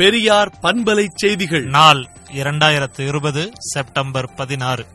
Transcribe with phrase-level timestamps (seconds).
[0.00, 1.64] பெரியார் பண்பலை செய்திகள்.
[1.64, 4.86] நாள் இரண்டாயிரத்து இருபது செப்டம்பர் பதினாறு.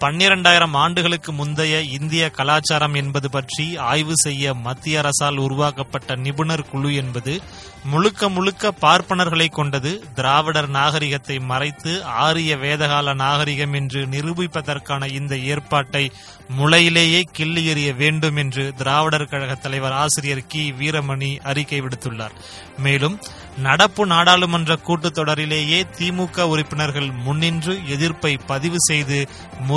[0.00, 7.40] பன்னிரண்டாயிரம் ஆண்டுகளுக்கு முந்தைய இந்திய கலாச்சாரம் என்பது பற்றி ஆய்வு செய்ய மத்திய அரசால் உருவாக்கப்பட்ட நிபுணர் குழு என்பது
[7.84, 10.04] முழுக்க முழுக்க பார்ப்பனர்களை கொண்டது.
[10.14, 16.12] திராவிடர் நாகரிகத்தை மறைத்து ஆரிய வேதகால நாகரிகம் என்று நிரூபிப்பதற்கான இந்த ஏற்பாட்டை
[16.58, 20.74] முளையிலேயே கிள்ளி எறிய வேண்டும் என்று திராவிடர் கழக தலைவர் ஆசிரியர் கி.
[20.78, 22.34] வீரமணி அறிக்கை விடுத்துள்ளார்.
[22.78, 23.18] மேலும்
[23.58, 29.28] நடப்பு நாடாளுமன்ற கூட்டத்தொடரிலேயே திமுக உறுப்பினர்கள் முன்னின்று எதிர்ப்பை பதிவு செய்து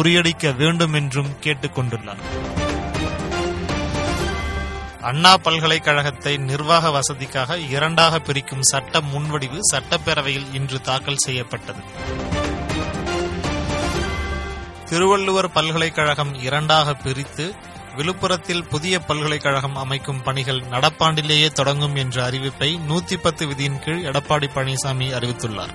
[0.07, 2.17] முறியடிக்க வேண்டும் என்றும் கேட்டுக் கொண்டுள்ளார்
[5.01, 11.79] அண்ணா பல்கலைக்கழகத்தை நிர்வாக வசதிக்காக இரண்டாக பிரிக்கும் சட்ட முன்வடிவு சட்டப்பேரவையில் இன்று தாக்கல் செய்யப்பட்டது.
[14.85, 17.55] திருவள்ளுவர் பல்கலைக்கழகம் இரண்டாக பிரித்து
[17.95, 25.13] விழுப்புரத்தில் புதிய பல்கலைக்கழகம் அமைக்கும் பணிகள் நடப்பாண்டிலேயே தொடங்கும் என்ற அறிவிப்பை நூத்தி பத்து விதியின் கீழ் எடப்பாடி பழனிசாமி
[25.13, 25.69] அறிவித்துள்ளார்.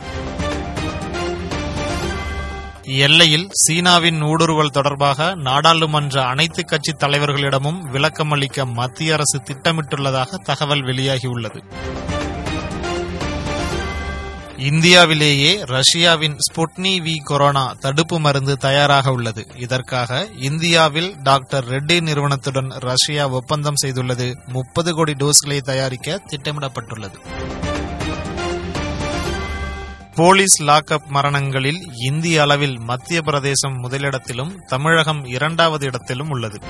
[2.82, 11.62] எல்லையில் சீனாவின் ஊடுருவல் தொடர்பாக நாடாளுமன்ற அனைத்து கட்சி தலைவர்களிடமும் விளக்கமளிக்க மத்திய அரசு திட்டமிட்டுள்ளதாக தகவல் வெளியாகியுள்ளது.
[14.58, 19.46] இந்தியாவிலேயே ரஷ்யாவின் ஸ்புட்னி வி கொரோனா தடுப்பு மருந்து தயாராக உள்ளது.
[19.56, 24.34] இதற்காக இந்தியாவில் டாக்டர் ரெட்டி நிறுவனத்துடன் ரஷ்யா ஒப்பந்தம் செய்துள்ளது.
[24.46, 27.18] முப்பது கோடி டோஸ்களை தயாரிக்க திட்டமிடப்பட்டுள்ளது.
[30.14, 36.60] போலீஸ் லாக்அப் மரணங்களில் இந்திய அளவில் மத்திய பிரதேசம் முதலிடத்திலும் தமிழகம் இரண்டாவது இடத்திலும் உள்ளது.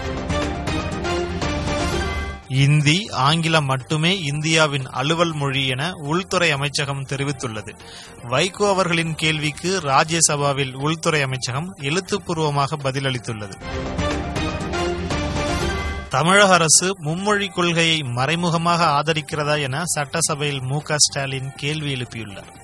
[2.48, 7.78] இந்தி ஆங்கிலம் மட்டுமே இந்தியாவின் அலுவல் மொழி என உள்துறை அமைச்சகம் தெரிவித்துள்ளது.
[8.22, 13.54] வைகோ அவர்களின் கேள்விக்கு ராஜ்யசபாவில் உள்துறை அமைச்சகம் எழுத்துப்பூர்வமாக பதிலளித்துள்ளது.
[16.08, 22.61] தமிழக அரசு மும்மொழி கொள்கையை மறைமுகமாக ஆதரிக்கிறதா என சட்டசபையில் மு ஸ்டாலின் கேள்வி எழுப்பியுள்ளார்.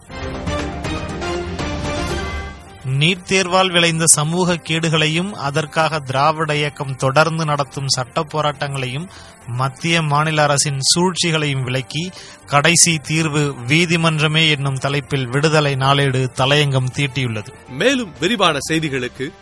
[2.88, 9.08] நீட் தேர்வால் விளைந்த சமூக கேடுகளையும் அதற்காக திராவிட இயக்கம் தொடர்ந்து நடத்தும் சட்ட போராட்டங்களையும்
[9.46, 12.10] மத்திய மாநில அரசின் சூழ்ச்சிகளையும் விளக்கி
[12.46, 17.52] கடைசி தீர்வு வீதிமன்றமே என்னும் தலைப்பில் விடுதலை நாளேடு தலையங்கம் தீட்டியுள்ளது.
[17.68, 19.32] மேலும் விரிவான செய்திகளுக்கு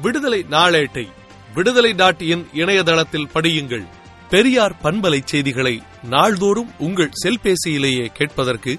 [0.00, 1.08] விடுதலை நாளேட்டை
[1.54, 3.86] விடுதலை டாட் இன் இணையதளத்தில் படியுங்கள்.
[4.30, 8.78] பெரியார் பண்பலை செய்திகளை நாள்தோறும் உங்கள் செல்பேசியிலேயே கேட்பதற்கு